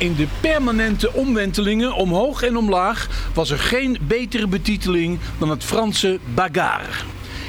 In 0.00 0.14
de 0.14 0.26
permanente 0.40 1.12
omwentelingen 1.12 1.94
omhoog 1.94 2.42
en 2.42 2.56
omlaag 2.56 3.08
was 3.34 3.50
er 3.50 3.58
geen 3.58 3.98
betere 4.02 4.46
betiteling 4.46 5.18
dan 5.38 5.50
het 5.50 5.64
Franse 5.64 6.18
bagarre. 6.34 7.04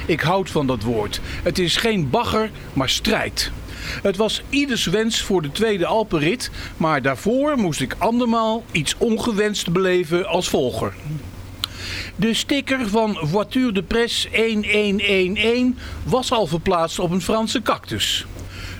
Ik 0.06 0.20
houd 0.20 0.50
van 0.50 0.66
dat 0.66 0.82
woord. 0.82 1.20
Het 1.42 1.58
is 1.58 1.76
geen 1.76 2.10
bagger, 2.10 2.50
maar 2.72 2.88
strijd. 2.88 3.50
Het 4.02 4.16
was 4.16 4.42
ieders 4.48 4.86
wens 4.86 5.22
voor 5.22 5.42
de 5.42 5.52
tweede 5.52 5.86
Alpenrit, 5.86 6.50
maar 6.76 7.02
daarvoor 7.02 7.56
moest 7.56 7.80
ik 7.80 7.94
andermaal 7.98 8.64
iets 8.72 8.94
ongewenst 8.98 9.72
beleven 9.72 10.26
als 10.28 10.48
volger. 10.48 10.94
De 12.16 12.34
sticker 12.34 12.88
van 12.88 13.18
Voiture 13.20 13.72
de 13.72 13.82
Presse 13.82 14.28
1111 14.30 15.74
was 16.04 16.32
al 16.32 16.46
verplaatst 16.46 16.98
op 16.98 17.10
een 17.10 17.22
Franse 17.22 17.62
cactus. 17.62 18.26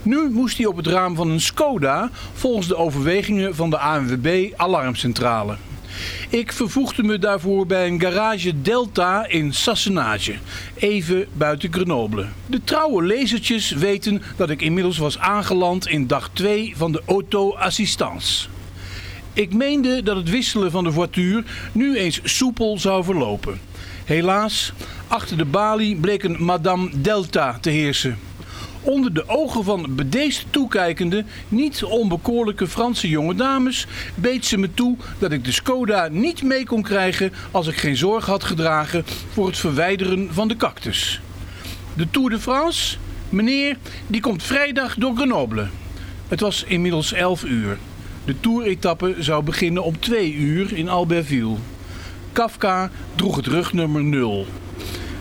Nu 0.03 0.31
moest 0.31 0.57
hij 0.57 0.67
op 0.67 0.77
het 0.77 0.87
raam 0.87 1.15
van 1.15 1.31
een 1.31 1.41
Skoda 1.41 2.11
volgens 2.33 2.69
de 2.69 2.77
overwegingen 2.77 3.55
van 3.55 3.71
de 3.71 3.79
ANWB 3.79 4.53
Alarmcentrale. 4.57 5.57
Ik 6.29 6.53
vervoegde 6.53 7.03
me 7.03 7.19
daarvoor 7.19 7.67
bij 7.67 7.87
een 7.87 8.01
garage 8.01 8.63
Delta 8.63 9.27
in 9.27 9.55
Sassenage, 9.55 10.35
even 10.75 11.27
buiten 11.33 11.73
Grenoble. 11.73 12.27
De 12.47 12.65
trouwe 12.65 13.03
lezertjes 13.03 13.71
weten 13.71 14.23
dat 14.37 14.51
ik 14.51 14.63
inmiddels 14.63 14.99
was 14.99 15.19
aangeland 15.19 15.89
in 15.89 16.07
dag 16.07 16.31
2 16.33 16.73
van 16.77 16.93
de 16.93 17.03
auto-assistance. 17.07 18.49
Ik 19.33 19.55
meende 19.55 20.03
dat 20.03 20.17
het 20.17 20.31
wisselen 20.31 20.71
van 20.71 20.85
de 20.85 20.93
voituur 20.93 21.45
nu 21.73 21.97
eens 21.97 22.21
soepel 22.25 22.79
zou 22.79 23.05
verlopen. 23.05 23.61
Helaas, 24.05 24.73
achter 25.09 25.37
de 25.37 25.45
balie 25.45 25.97
bleek 25.97 26.23
een 26.23 26.45
Madame 26.45 26.91
Delta 26.95 27.59
te 27.61 27.71
heersen. 27.71 28.19
Onder 28.83 29.15
de 29.15 29.29
ogen 29.29 29.65
van 29.65 29.95
bedeesd 29.95 30.47
toekijkende, 30.51 31.25
niet 31.49 31.85
onbekoorlijke 31.85 32.67
Franse 32.67 33.09
jonge 33.09 33.35
dames 33.35 33.87
beet 34.15 34.45
ze 34.45 34.59
me 34.59 34.75
toe 34.75 34.97
dat 35.19 35.33
ik 35.33 35.45
de 35.45 35.53
Skoda 35.53 36.09
niet 36.09 36.43
mee 36.43 36.67
kon 36.67 36.83
krijgen 36.83 37.33
als 37.51 37.67
ik 37.67 37.77
geen 37.77 37.97
zorg 37.97 38.27
had 38.27 38.45
gedragen 38.45 39.05
voor 39.33 39.47
het 39.47 39.59
verwijderen 39.59 40.29
van 40.33 40.49
de 40.49 40.57
cactus. 40.57 41.21
De 41.95 42.11
Tour 42.11 42.31
de 42.31 42.39
France? 42.39 42.97
Meneer, 43.29 43.77
die 44.07 44.21
komt 44.21 44.43
vrijdag 44.43 44.95
door 44.95 45.17
Grenoble. 45.17 45.69
Het 46.29 46.41
was 46.41 46.65
inmiddels 46.65 47.13
11 47.13 47.45
uur. 47.45 47.79
De 48.25 48.41
toeretappe 48.41 49.15
zou 49.19 49.43
beginnen 49.43 49.85
om 49.85 49.99
2 49.99 50.35
uur 50.35 50.77
in 50.77 50.89
Albertville. 50.89 51.57
Kafka 52.33 52.91
droeg 53.15 53.37
het 53.37 53.47
rugnummer 53.47 54.05
0. 54.05 54.47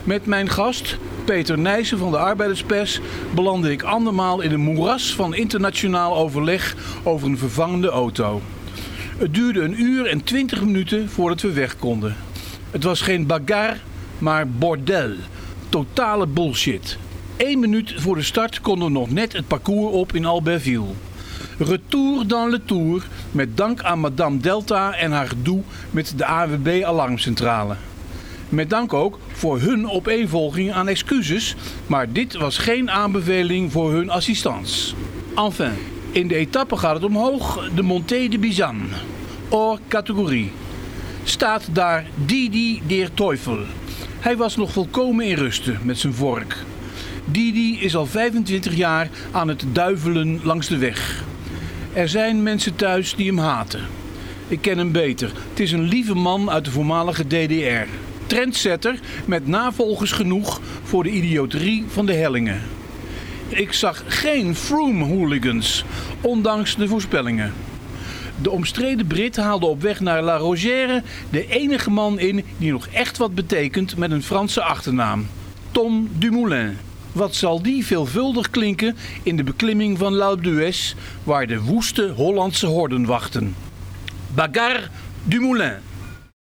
Met 0.04 0.26
mijn 0.26 0.48
gast, 0.48 0.98
Peter 1.24 1.58
Nijssen 1.58 1.98
van 1.98 2.10
de 2.10 2.18
Arbeiderspers, 2.18 3.00
belandde 3.34 3.70
ik 3.70 3.82
andermaal 3.82 4.40
in 4.40 4.52
een 4.52 4.60
moeras 4.60 5.14
van 5.14 5.34
internationaal 5.34 6.16
overleg 6.16 6.76
over 7.02 7.28
een 7.28 7.38
vervangende 7.38 7.88
auto. 7.88 8.40
Het 9.18 9.34
duurde 9.34 9.60
een 9.60 9.82
uur 9.82 10.06
en 10.06 10.24
twintig 10.24 10.62
minuten 10.62 11.08
voordat 11.08 11.40
we 11.40 11.52
weg 11.52 11.76
konden. 11.76 12.16
Het 12.70 12.84
was 12.84 13.00
geen 13.00 13.26
bagarre, 13.26 13.76
maar 14.18 14.48
bordel. 14.48 15.10
Totale 15.68 16.26
bullshit. 16.26 16.98
Eén 17.36 17.60
minuut 17.60 17.94
voor 17.96 18.14
de 18.16 18.22
start 18.22 18.60
konden 18.60 18.86
we 18.86 18.92
nog 18.92 19.10
net 19.10 19.32
het 19.32 19.46
parcours 19.46 19.94
op 19.94 20.14
in 20.14 20.24
Albertville. 20.24 20.92
Retour 21.58 22.26
dans 22.26 22.50
le 22.50 22.64
Tour, 22.64 23.06
met 23.30 23.56
dank 23.56 23.82
aan 23.82 23.98
Madame 23.98 24.38
Delta 24.38 24.94
en 24.94 25.12
haar 25.12 25.28
gedoe 25.28 25.62
met 25.90 26.12
de 26.16 26.24
AWB 26.24 26.82
Alarmcentrale. 26.84 27.76
Met 28.52 28.70
dank 28.70 28.92
ook 28.92 29.18
voor 29.32 29.60
hun 29.60 29.90
opeenvolging 29.90 30.72
aan 30.72 30.88
excuses, 30.88 31.54
maar 31.86 32.12
dit 32.12 32.34
was 32.34 32.58
geen 32.58 32.90
aanbeveling 32.90 33.72
voor 33.72 33.92
hun 33.92 34.10
assistance. 34.10 34.94
Enfin, 35.36 35.72
in 36.10 36.28
de 36.28 36.34
etappe 36.34 36.76
gaat 36.76 36.94
het 36.94 37.04
omhoog, 37.04 37.70
de 37.74 37.82
Montée 37.82 38.28
de 38.28 38.38
Bizan. 38.38 38.82
Or 39.48 39.78
categorie. 39.88 40.50
Staat 41.24 41.68
daar 41.72 42.06
Didi 42.24 42.82
der. 42.86 43.10
Hij 44.20 44.36
was 44.36 44.56
nog 44.56 44.72
volkomen 44.72 45.26
in 45.26 45.36
rusten 45.36 45.78
met 45.82 45.98
zijn 45.98 46.14
vork. 46.14 46.56
Didi 47.24 47.80
is 47.80 47.96
al 47.96 48.06
25 48.06 48.74
jaar 48.74 49.08
aan 49.30 49.48
het 49.48 49.64
duivelen 49.72 50.40
langs 50.42 50.68
de 50.68 50.76
weg. 50.76 51.24
Er 51.92 52.08
zijn 52.08 52.42
mensen 52.42 52.76
thuis 52.76 53.14
die 53.14 53.26
hem 53.26 53.38
haten. 53.38 53.80
Ik 54.48 54.60
ken 54.60 54.78
hem 54.78 54.92
beter. 54.92 55.32
Het 55.50 55.60
is 55.60 55.72
een 55.72 55.88
lieve 55.88 56.14
man 56.14 56.50
uit 56.50 56.64
de 56.64 56.70
voormalige 56.70 57.26
DDR. 57.26 58.10
Trendsetter 58.32 58.98
met 59.24 59.46
navolgers 59.46 60.12
genoeg 60.12 60.60
voor 60.82 61.02
de 61.02 61.10
idioterie 61.10 61.84
van 61.88 62.06
de 62.06 62.12
hellingen. 62.12 62.60
Ik 63.48 63.72
zag 63.72 64.04
geen 64.06 64.56
Froome-hooligans, 64.56 65.84
ondanks 66.20 66.76
de 66.76 66.88
voorspellingen. 66.88 67.52
De 68.42 68.50
omstreden 68.50 69.06
Brit 69.06 69.36
haalde 69.36 69.66
op 69.66 69.82
weg 69.82 70.00
naar 70.00 70.22
La 70.22 70.36
Rogère 70.36 71.02
de 71.30 71.46
enige 71.48 71.90
man 71.90 72.18
in 72.18 72.44
die 72.58 72.72
nog 72.72 72.86
echt 72.86 73.18
wat 73.18 73.34
betekent 73.34 73.96
met 73.96 74.10
een 74.10 74.22
Franse 74.22 74.62
achternaam. 74.62 75.26
Tom 75.70 76.08
Dumoulin. 76.18 76.76
Wat 77.12 77.34
zal 77.34 77.62
die 77.62 77.86
veelvuldig 77.86 78.50
klinken 78.50 78.96
in 79.22 79.36
de 79.36 79.44
beklimming 79.44 79.98
van 79.98 80.14
L'Alpe 80.14 80.42
d'Huez, 80.42 80.94
waar 81.24 81.46
de 81.46 81.60
woeste 81.60 82.12
Hollandse 82.16 82.66
horden 82.66 83.04
wachten. 83.06 83.54
Bagarre 84.34 84.88
Dumoulin. 85.24 85.91